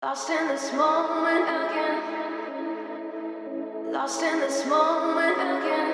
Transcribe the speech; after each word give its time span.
Lost 0.00 0.30
in 0.30 0.46
this 0.46 0.72
moment 0.74 1.42
again. 1.42 2.02
Lost 3.90 4.22
in 4.22 4.38
this 4.38 4.64
moment 4.64 5.36
again. 5.36 5.92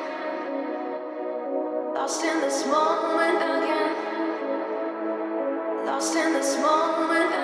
Lost 1.95 2.23
in 2.23 2.39
this 2.43 2.67
moment 2.67 3.39
again. 3.39 3.95
Lost 5.87 6.15
in 6.17 6.35
this 6.35 6.59
moment 6.59 7.33
again. 7.33 7.44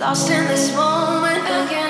Lost 0.00 0.30
in 0.30 0.48
this 0.48 0.74
moment 0.74 1.44
again. 1.44 1.89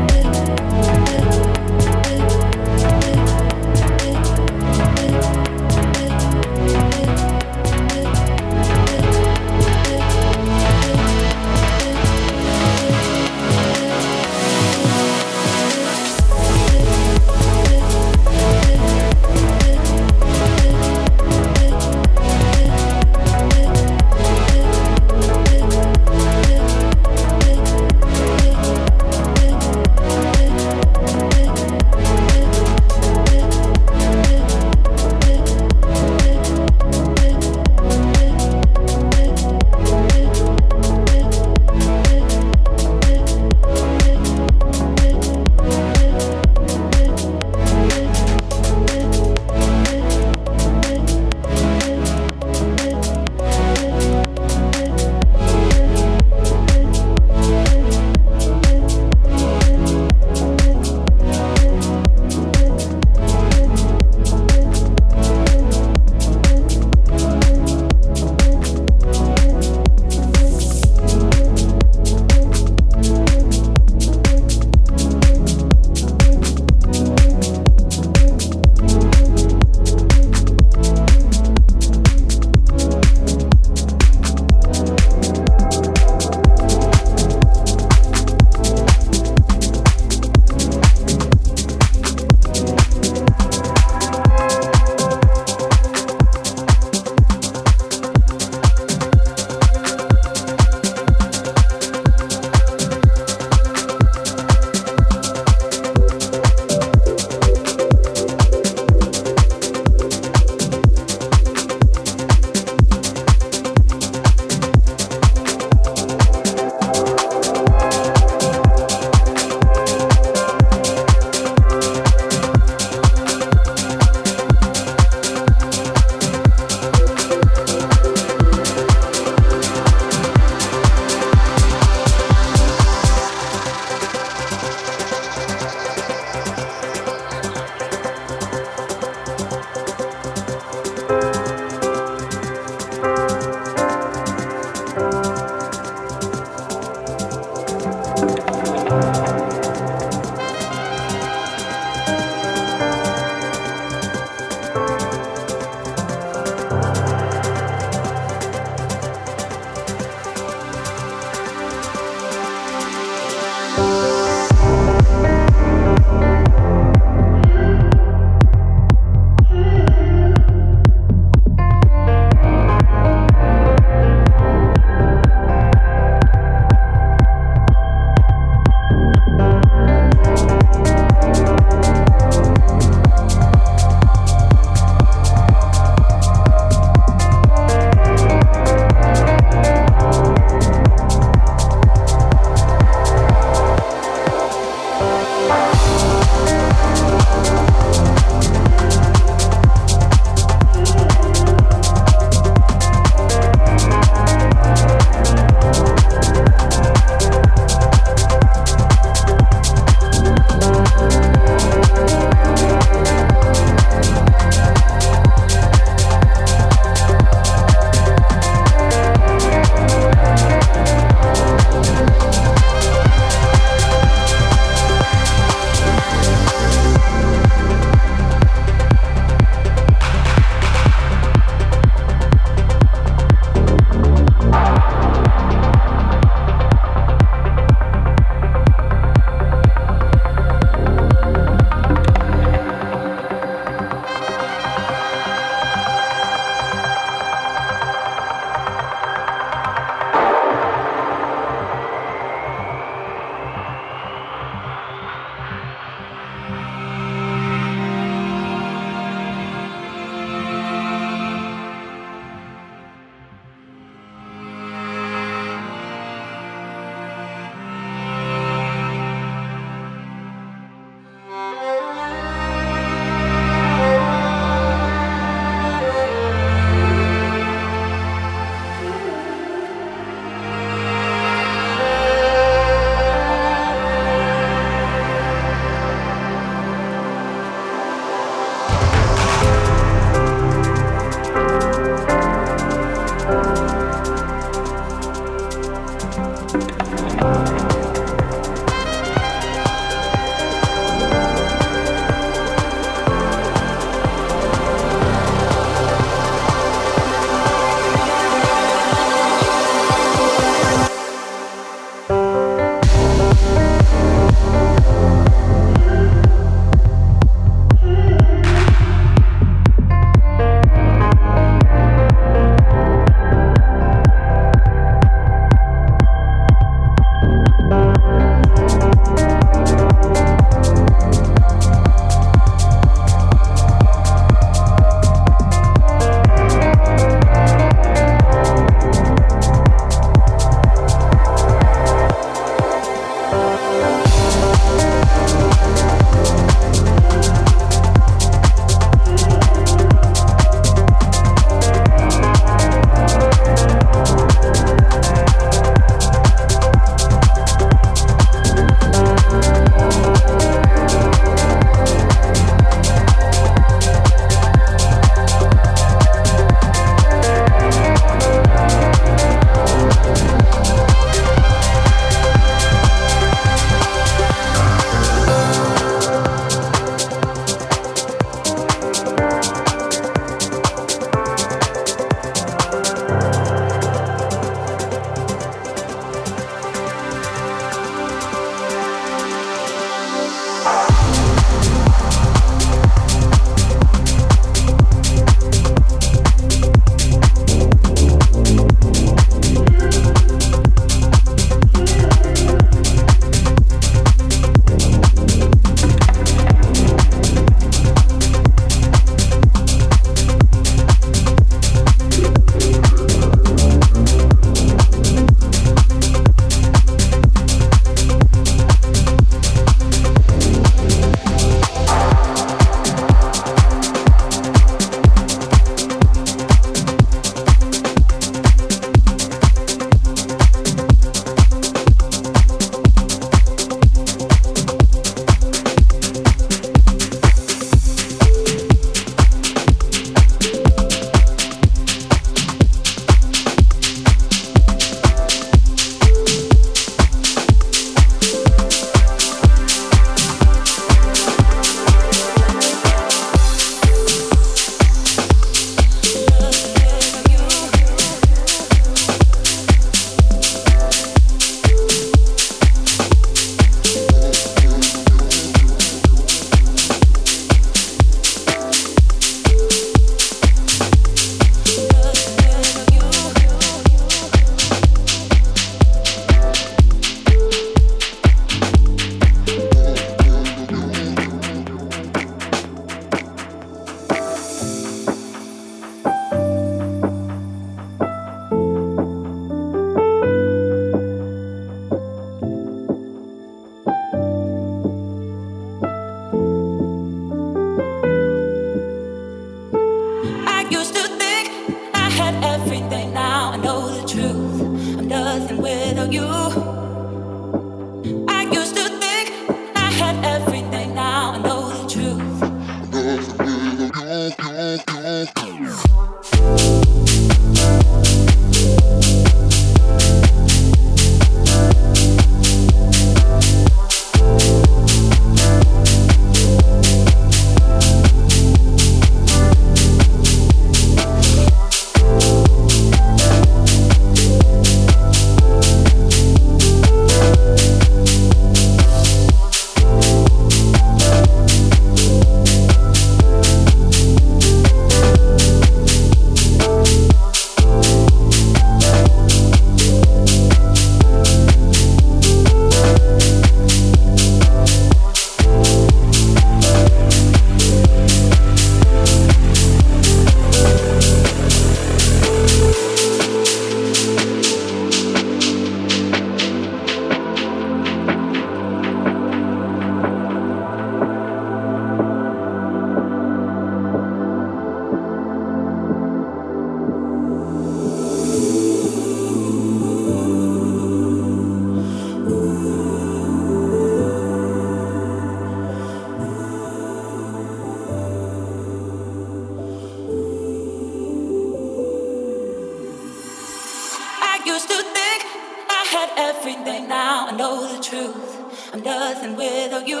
Truth. 597.92 598.72
I'm 598.72 598.82
nothing 598.82 599.36
without 599.36 599.86
you. 599.86 600.00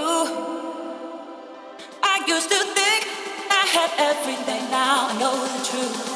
I 2.02 2.24
used 2.26 2.48
to 2.48 2.56
think 2.76 3.02
I 3.50 3.64
had 3.76 3.90
everything, 3.98 4.70
now 4.70 5.08
I 5.10 5.18
know 5.20 5.34
the 5.44 5.62
truth. 5.68 6.12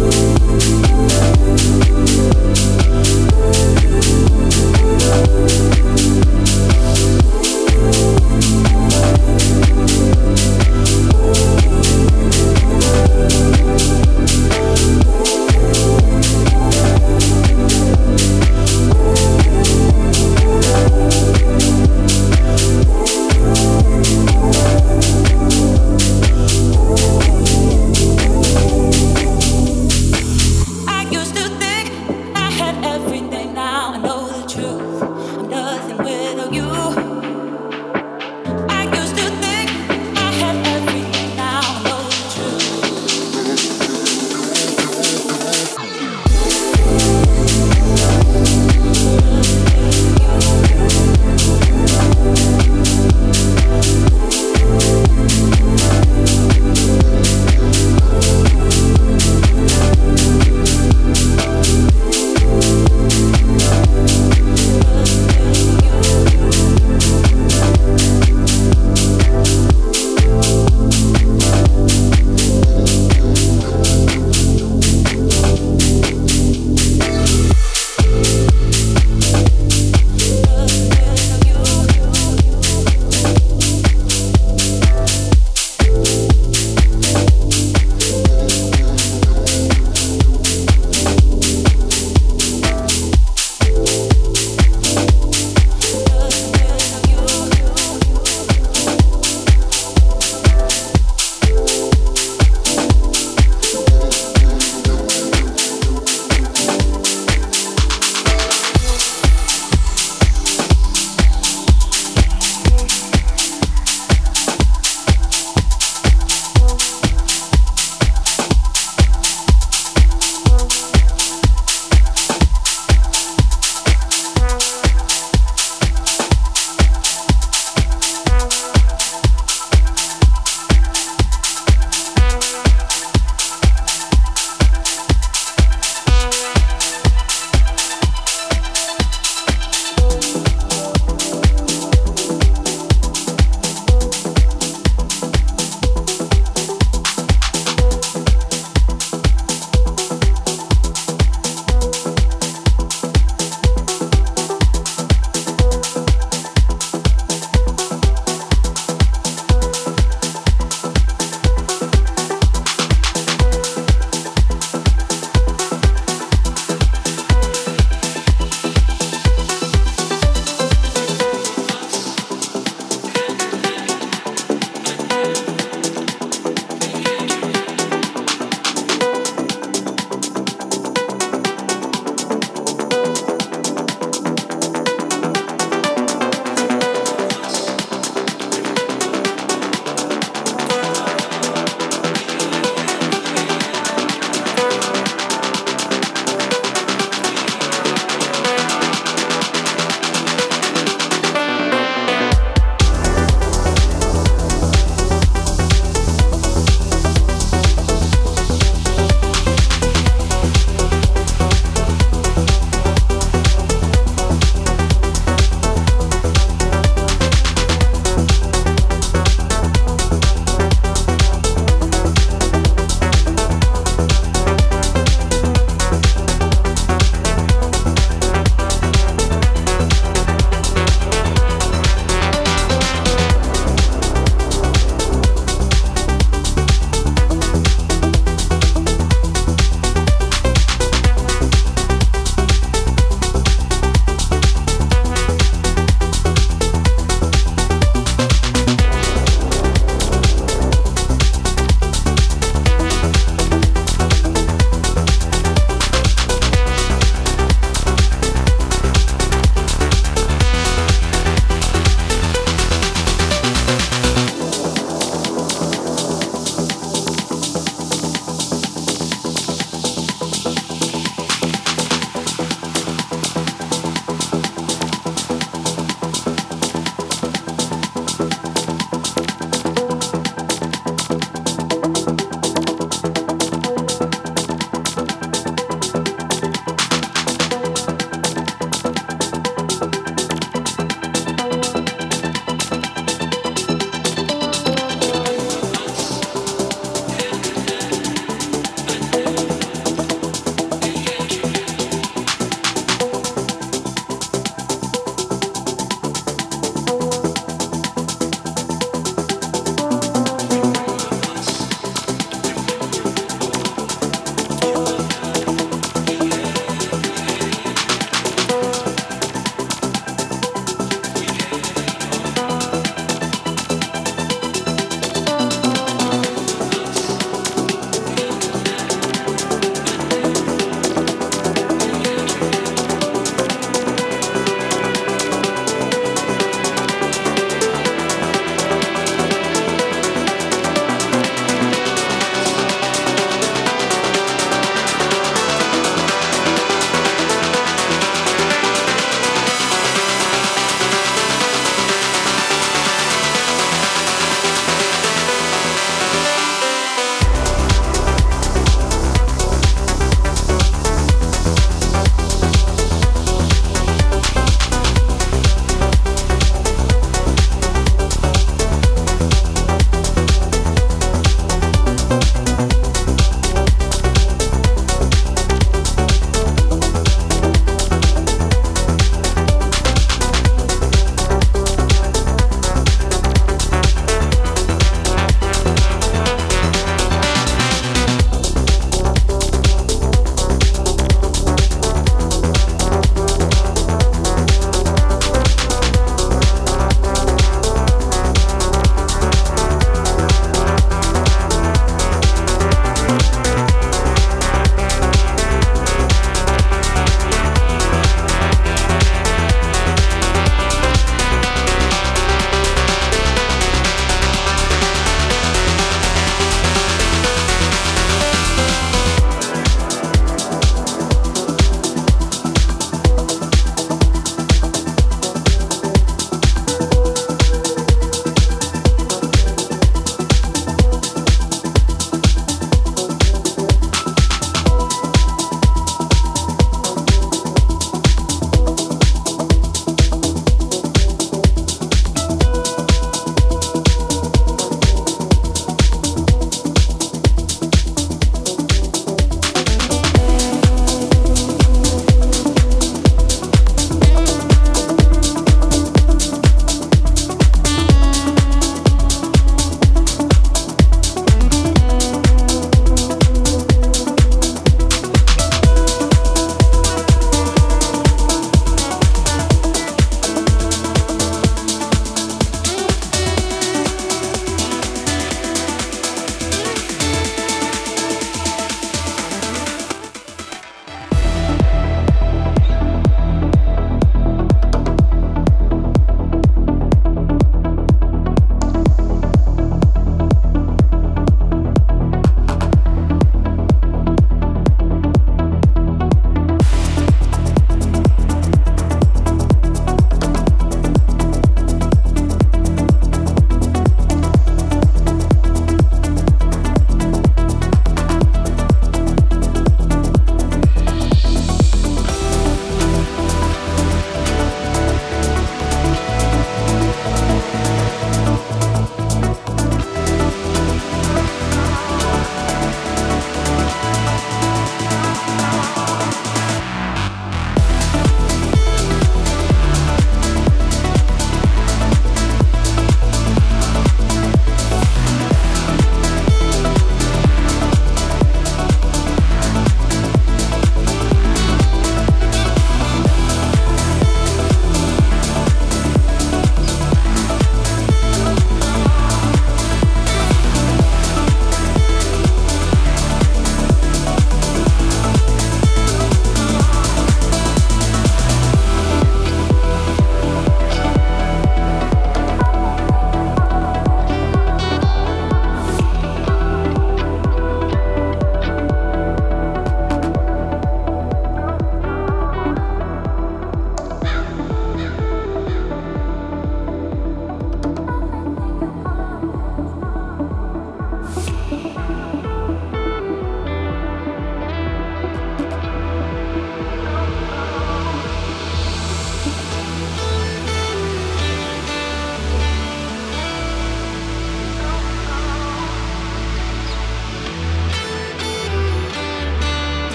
Thank 0.00 0.38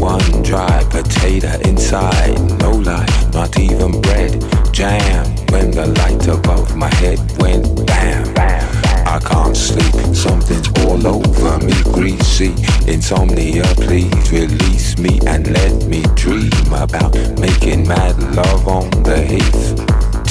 One 0.00 0.42
dry 0.42 0.84
potato 0.90 1.58
inside, 1.68 2.38
no 2.60 2.72
lie, 2.72 3.06
not 3.32 3.58
even 3.58 4.00
bread. 4.00 4.32
Jam 4.72 5.26
when 5.50 5.70
the 5.70 5.86
light 5.98 6.26
above 6.28 6.76
my 6.76 6.92
head 6.96 7.18
went 7.38 7.86
bam. 7.86 8.26
I 9.06 9.18
can't 9.18 9.56
sleep, 9.56 10.14
something's 10.14 10.68
all 10.84 11.06
over 11.06 11.58
me, 11.64 11.74
greasy. 11.92 12.54
Insomnia, 12.86 13.64
please 13.74 14.32
release 14.32 14.98
me 14.98 15.18
and 15.26 15.50
let 15.50 15.84
me 15.86 16.02
dream 16.14 16.52
about 16.72 17.14
making 17.38 17.88
mad 17.88 18.16
love 18.34 18.68
on 18.68 18.88
the 19.02 19.20
heath. 19.20 19.89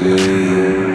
sleep. 0.00 0.89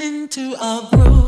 Into 0.00 0.54
a 0.60 0.88
groove. 0.92 1.27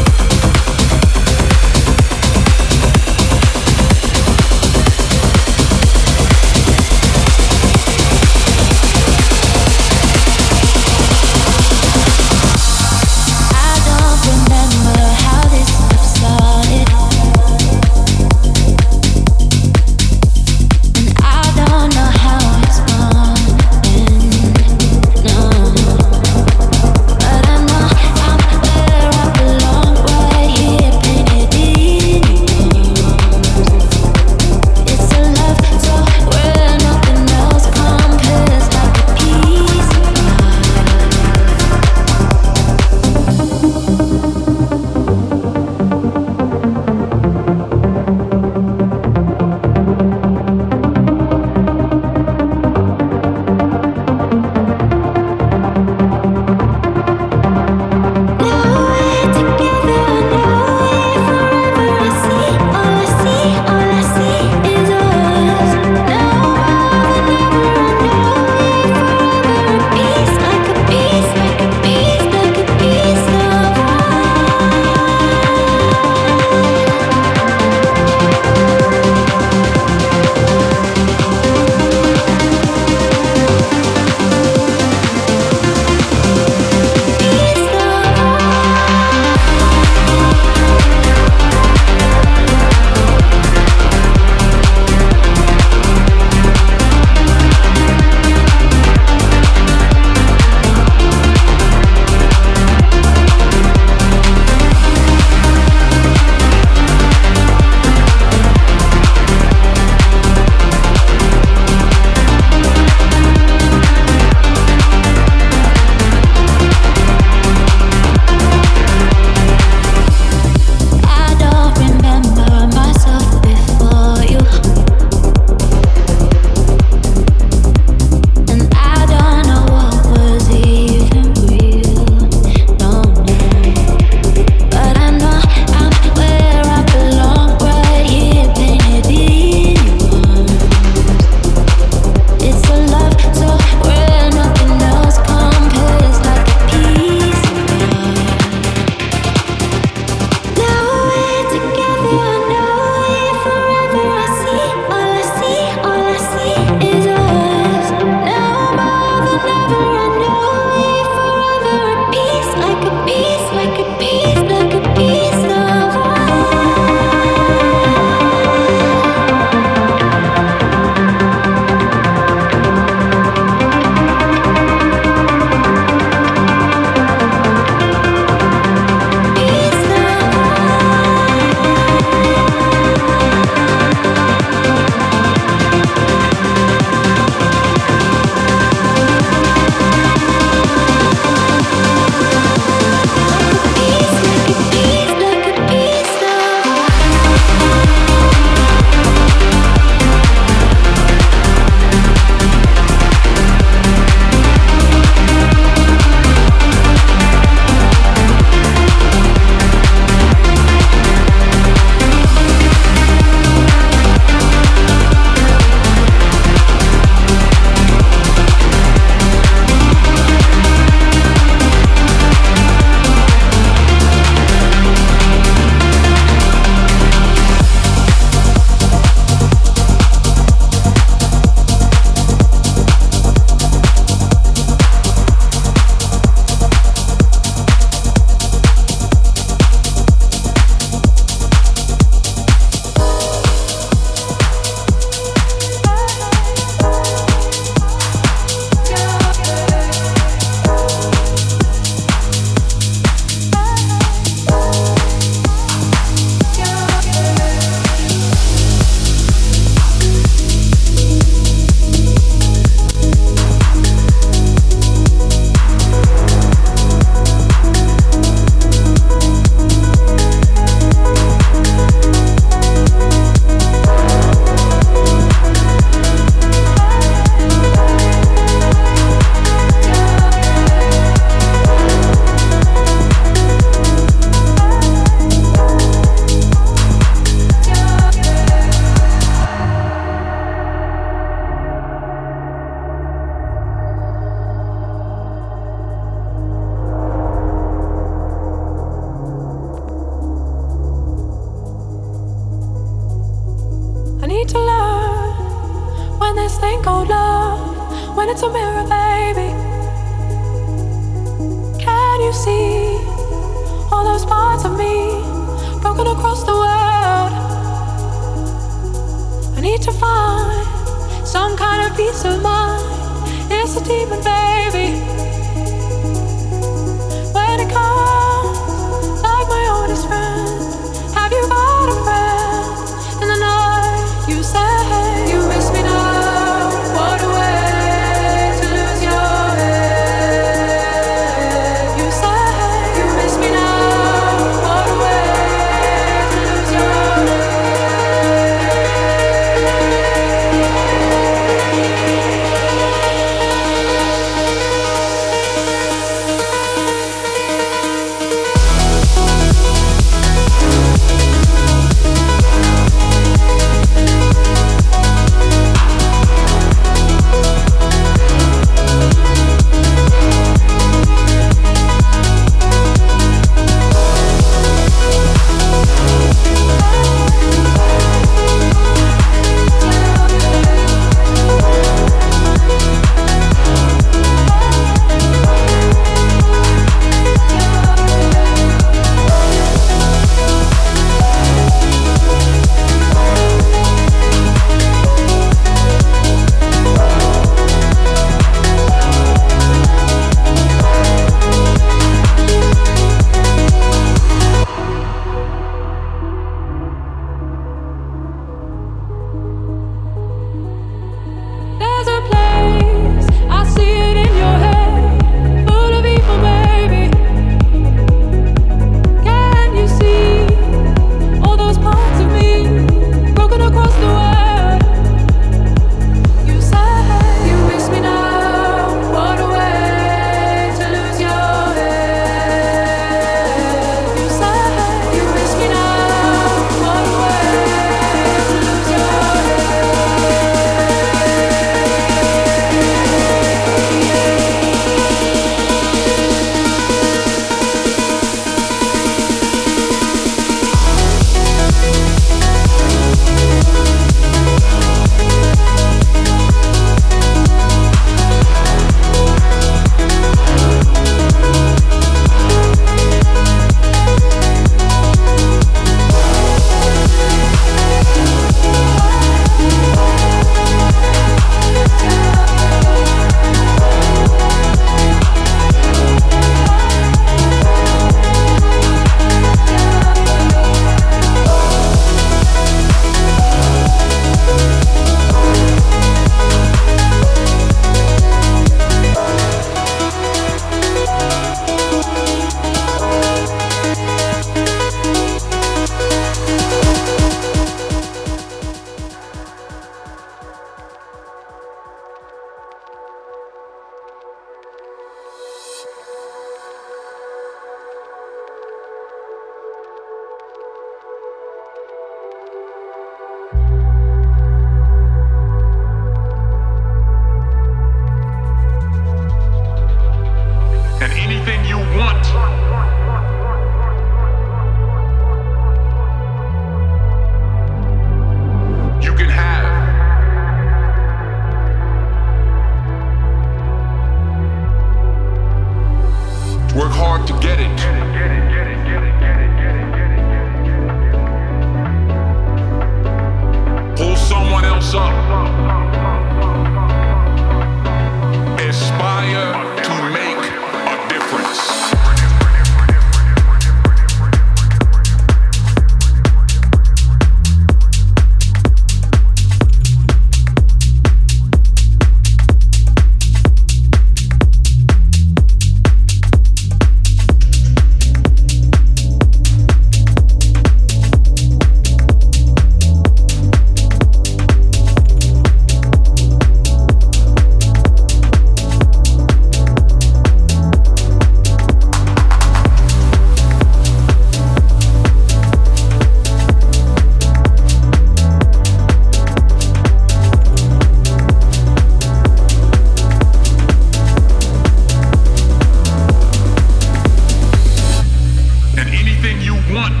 anything 599.22 599.42
you 599.42 599.54
want 599.74 600.00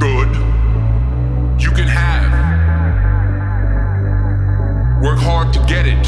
good, 0.00 0.28
you 1.60 1.70
can 1.70 1.86
have. 1.86 2.32
Work 5.02 5.18
hard 5.20 5.52
to 5.52 5.60
get 5.66 5.86
it. 5.86 6.04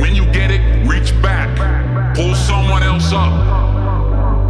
When 0.00 0.16
you 0.16 0.24
get 0.32 0.50
it, 0.50 0.60
reach 0.86 1.12
back, 1.22 1.56
pull 2.16 2.34
someone 2.34 2.82
else 2.82 3.12
up. 3.12 3.32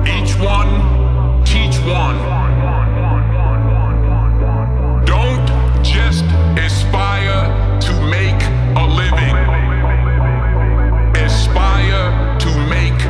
Each 0.06 0.34
one, 0.38 1.44
teach 1.44 1.76
one. 1.84 2.16
Don't 5.04 5.46
just 5.84 6.24
aspire 6.56 7.78
to 7.80 7.92
make 8.08 8.40
a 8.76 8.86
living, 8.86 9.36
aspire 11.22 12.38
to 12.38 12.48
make 12.68 13.03